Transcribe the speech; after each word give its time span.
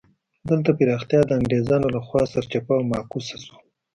دلته 0.49 0.69
پراختیا 0.79 1.21
د 1.25 1.31
انګرېزانو 1.39 1.87
له 1.95 1.99
خوا 2.07 2.21
سرچپه 2.33 2.73
او 2.77 2.83
معکوسه 2.91 3.35
شوه. 3.43 3.57